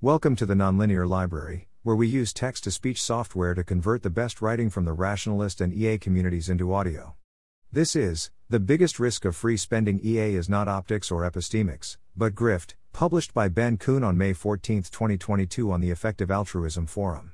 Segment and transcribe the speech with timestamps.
[0.00, 4.10] Welcome to the Nonlinear Library, where we use text to speech software to convert the
[4.10, 7.16] best writing from the rationalist and EA communities into audio.
[7.72, 12.36] This is, The Biggest Risk of Free Spending EA is not optics or epistemics, but
[12.36, 17.32] grift, published by Ben Kuhn on May 14, 2022 on the Effective Altruism Forum.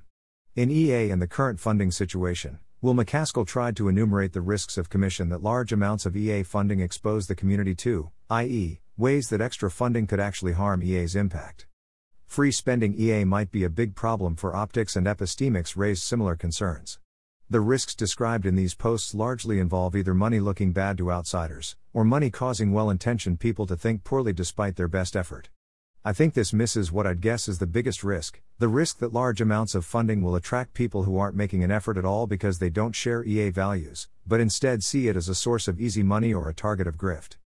[0.57, 4.89] In EA and the current funding situation, Will MacAskill tried to enumerate the risks of
[4.89, 9.71] commission that large amounts of EA funding expose the community to, i.e., ways that extra
[9.71, 11.67] funding could actually harm EA's impact.
[12.35, 16.99] Free spending EA might be a big problem for optics and epistemics raised similar concerns.
[17.49, 22.03] The risks described in these posts largely involve either money looking bad to outsiders, or
[22.03, 25.49] money causing well intentioned people to think poorly despite their best effort.
[26.05, 29.41] I think this misses what I'd guess is the biggest risk the risk that large
[29.41, 32.69] amounts of funding will attract people who aren't making an effort at all because they
[32.69, 36.49] don't share EA values, but instead see it as a source of easy money or
[36.49, 37.37] a target of grift.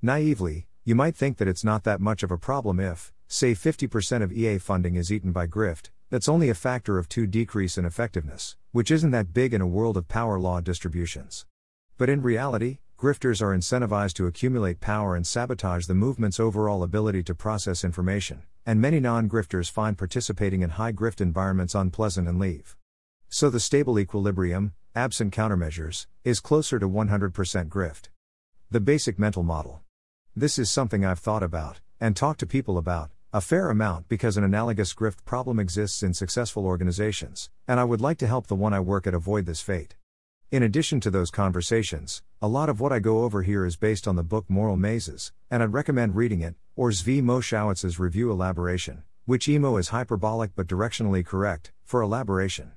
[0.00, 4.22] Naively, you might think that it's not that much of a problem if, say 50%
[4.22, 7.84] of EA funding is eaten by grift, that's only a factor of 2 decrease in
[7.84, 11.44] effectiveness, which isn't that big in a world of power law distributions.
[11.98, 17.22] But in reality, grifters are incentivized to accumulate power and sabotage the movement's overall ability
[17.24, 22.38] to process information, and many non grifters find participating in high grift environments unpleasant and
[22.38, 22.76] leave.
[23.28, 28.08] So the stable equilibrium, absent countermeasures, is closer to 100% grift.
[28.70, 29.82] The basic mental model.
[30.34, 34.36] This is something I've thought about, and talked to people about, a fair amount because
[34.36, 38.54] an analogous grift problem exists in successful organizations, and I would like to help the
[38.54, 39.96] one I work at avoid this fate.
[40.50, 44.06] In addition to those conversations, a lot of what I go over here is based
[44.06, 49.02] on the book Moral Mazes, and I'd recommend reading it, or Zvi Mowshowitz's review elaboration,
[49.24, 52.72] which emo is hyperbolic but directionally correct, for elaboration.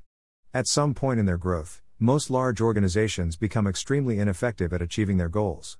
[0.52, 5.30] At some point in their growth, most large organizations become extremely ineffective at achieving their
[5.30, 5.78] goals.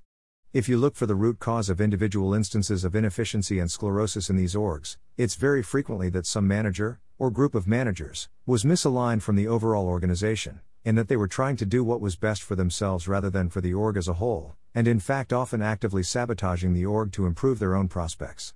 [0.52, 4.34] If you look for the root cause of individual instances of inefficiency and sclerosis in
[4.34, 9.36] these orgs, it's very frequently that some manager, or group of managers, was misaligned from
[9.36, 13.06] the overall organization, in that they were trying to do what was best for themselves
[13.06, 16.84] rather than for the org as a whole, and in fact often actively sabotaging the
[16.84, 18.52] org to improve their own prospects.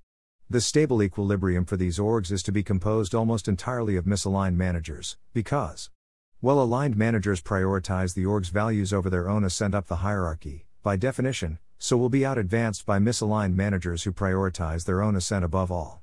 [0.51, 5.17] The stable equilibrium for these orgs is to be composed almost entirely of misaligned managers,
[5.33, 5.91] because
[6.43, 10.97] well aligned managers prioritize the org's values over their own ascent up the hierarchy, by
[10.97, 15.71] definition, so will be out advanced by misaligned managers who prioritize their own ascent above
[15.71, 16.01] all.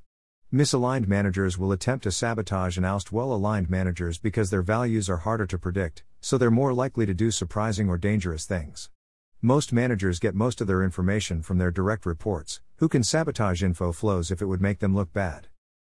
[0.54, 5.18] Misaligned managers will attempt to sabotage and oust well aligned managers because their values are
[5.18, 8.92] harder to predict, so they're more likely to do surprising or dangerous things.
[9.42, 13.92] Most managers get most of their information from their direct reports, who can sabotage info
[13.92, 15.48] flows if it would make them look bad.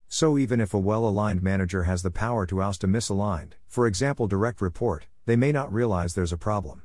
[0.08, 3.86] So, even if a well aligned manager has the power to oust a misaligned, for
[3.86, 6.82] example, direct report, they may not realize there's a problem.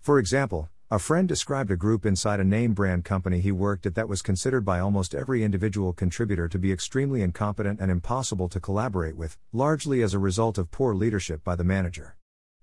[0.00, 3.94] For example, a friend described a group inside a name brand company he worked at
[3.94, 8.58] that was considered by almost every individual contributor to be extremely incompetent and impossible to
[8.58, 12.16] collaborate with, largely as a result of poor leadership by the manager.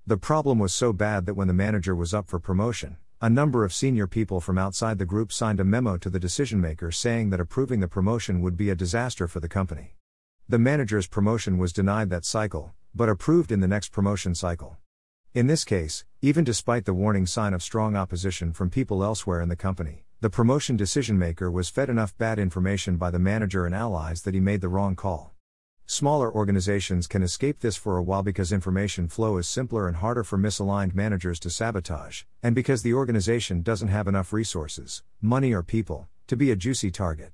[0.06, 3.64] The problem was so bad that when the manager was up for promotion, a number
[3.64, 7.30] of senior people from outside the group signed a memo to the decision maker saying
[7.30, 9.96] that approving the promotion would be a disaster for the company.
[10.50, 14.76] The manager's promotion was denied that cycle, but approved in the next promotion cycle.
[15.34, 19.50] In this case, even despite the warning sign of strong opposition from people elsewhere in
[19.50, 23.76] the company, the promotion decision maker was fed enough bad information by the manager and
[23.76, 25.36] allies that he made the wrong call.
[25.86, 30.24] Smaller organizations can escape this for a while because information flow is simpler and harder
[30.24, 35.62] for misaligned managers to sabotage, and because the organization doesn't have enough resources, money, or
[35.62, 37.32] people, to be a juicy target.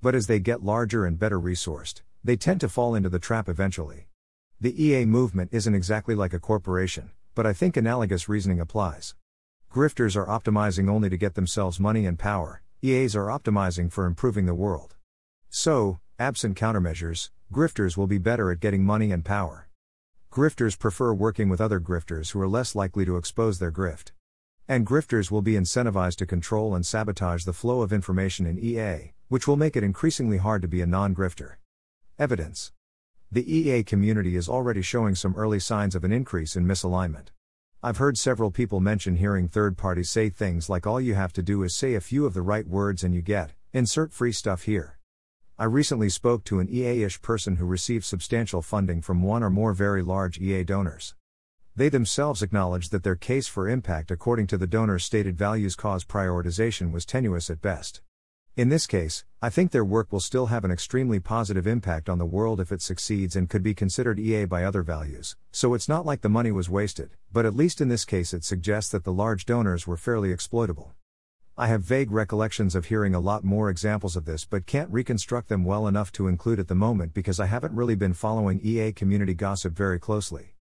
[0.00, 3.48] But as they get larger and better resourced, they tend to fall into the trap
[3.48, 4.08] eventually.
[4.60, 9.14] The EA movement isn't exactly like a corporation, but I think analogous reasoning applies.
[9.72, 14.46] Grifters are optimizing only to get themselves money and power, EAs are optimizing for improving
[14.46, 14.96] the world.
[15.48, 19.68] So, absent countermeasures, grifters will be better at getting money and power.
[20.32, 24.12] Grifters prefer working with other grifters who are less likely to expose their grift.
[24.68, 29.12] And grifters will be incentivized to control and sabotage the flow of information in EA,
[29.28, 31.56] which will make it increasingly hard to be a non grifter.
[32.18, 32.72] Evidence
[33.32, 37.28] the EA community is already showing some early signs of an increase in misalignment.
[37.82, 41.42] I've heard several people mention hearing third parties say things like all you have to
[41.42, 44.64] do is say a few of the right words and you get, insert free stuff
[44.64, 44.98] here.
[45.58, 49.48] I recently spoke to an EA ish person who received substantial funding from one or
[49.48, 51.14] more very large EA donors.
[51.74, 56.04] They themselves acknowledged that their case for impact according to the donor's stated values cause
[56.04, 58.02] prioritization was tenuous at best.
[58.54, 62.18] In this case, I think their work will still have an extremely positive impact on
[62.18, 65.88] the world if it succeeds and could be considered EA by other values, so it's
[65.88, 69.04] not like the money was wasted, but at least in this case it suggests that
[69.04, 70.92] the large donors were fairly exploitable.
[71.56, 75.48] I have vague recollections of hearing a lot more examples of this but can't reconstruct
[75.48, 78.92] them well enough to include at the moment because I haven't really been following EA
[78.92, 80.56] community gossip very closely.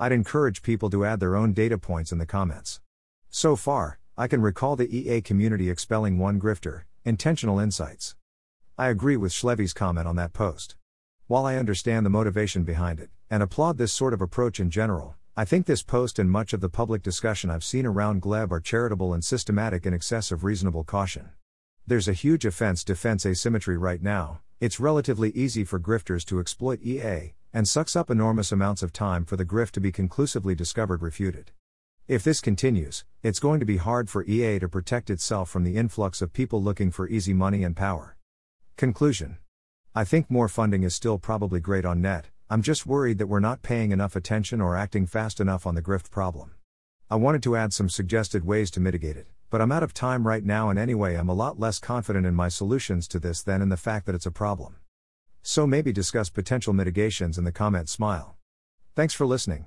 [0.00, 2.80] I'd encourage people to add their own data points in the comments.
[3.28, 8.16] So far, I can recall the EA community expelling one grifter, intentional insights.
[8.76, 10.74] I agree with Shlevy's comment on that post.
[11.28, 15.14] While I understand the motivation behind it, and applaud this sort of approach in general,
[15.36, 18.58] I think this post and much of the public discussion I've seen around Gleb are
[18.58, 21.30] charitable and systematic in excess of reasonable caution.
[21.86, 26.80] There's a huge offense defense asymmetry right now, it's relatively easy for grifters to exploit
[26.82, 31.02] EA, and sucks up enormous amounts of time for the grift to be conclusively discovered
[31.02, 31.52] refuted.
[32.08, 35.76] If this continues, it's going to be hard for EA to protect itself from the
[35.76, 38.16] influx of people looking for easy money and power.
[38.76, 39.38] Conclusion
[39.92, 43.40] I think more funding is still probably great on net, I'm just worried that we're
[43.40, 46.52] not paying enough attention or acting fast enough on the grift problem.
[47.10, 50.28] I wanted to add some suggested ways to mitigate it, but I'm out of time
[50.28, 53.62] right now, and anyway, I'm a lot less confident in my solutions to this than
[53.62, 54.76] in the fact that it's a problem.
[55.42, 58.36] So maybe discuss potential mitigations in the comment smile.
[58.94, 59.66] Thanks for listening.